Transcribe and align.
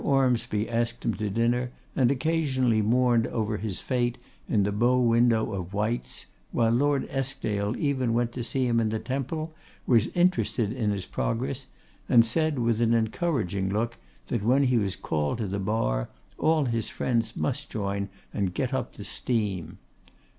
Ormsby 0.03 0.67
asked 0.67 1.05
him 1.05 1.13
to 1.13 1.29
dinner, 1.29 1.69
and 1.95 2.09
occasionally 2.09 2.81
mourned 2.81 3.27
over 3.27 3.57
his 3.57 3.81
fate 3.81 4.17
in 4.49 4.63
the 4.63 4.71
bow 4.71 4.99
window 4.99 5.53
of 5.53 5.75
White's; 5.75 6.25
while 6.51 6.71
Lord 6.71 7.07
Eskdale 7.11 7.77
even 7.77 8.15
went 8.15 8.31
to 8.31 8.43
see 8.43 8.65
him 8.65 8.79
in 8.79 8.89
the 8.89 8.97
Temple, 8.97 9.53
was 9.85 10.07
interested 10.15 10.73
in 10.73 10.89
his 10.89 11.05
progress, 11.05 11.67
and 12.09 12.25
said, 12.25 12.57
with 12.57 12.81
an 12.81 12.95
encouraging 12.95 13.69
look, 13.69 13.97
that, 14.25 14.41
when 14.43 14.63
he 14.63 14.79
was 14.79 14.95
called 14.95 15.37
to 15.37 15.45
the 15.45 15.59
bar, 15.59 16.09
all 16.39 16.65
his 16.65 16.89
friends 16.89 17.35
must 17.37 17.69
join 17.69 18.09
and 18.33 18.55
get 18.55 18.73
up 18.73 18.93
the 18.93 19.03
steam. 19.03 19.77